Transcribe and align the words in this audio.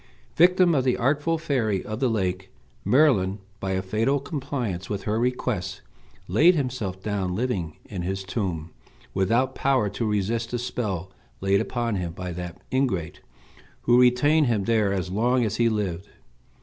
Victim 0.35 0.73
of 0.73 0.83
the 0.83 0.97
artful 0.97 1.37
fairy 1.37 1.85
of 1.85 1.99
the 1.99 2.09
lake, 2.09 2.49
Merlin, 2.83 3.37
by 3.59 3.73
a 3.73 3.83
fatal 3.83 4.19
compliance 4.19 4.89
with 4.89 5.03
her 5.03 5.19
request, 5.19 5.83
laid 6.27 6.55
himself 6.55 7.03
down 7.03 7.35
living 7.35 7.77
in 7.85 8.01
his 8.01 8.23
tomb, 8.23 8.71
without 9.13 9.53
power 9.53 9.89
to 9.91 10.09
resist 10.09 10.49
the 10.49 10.57
spell 10.57 11.11
laid 11.39 11.61
upon 11.61 11.97
him 11.97 12.13
by 12.13 12.31
that 12.31 12.59
ingrate, 12.73 13.21
who 13.83 14.01
retained 14.01 14.47
him 14.47 14.63
there 14.63 14.91
as 14.91 15.11
long 15.11 15.45
as 15.45 15.57
he 15.57 15.69
lived. 15.69 16.09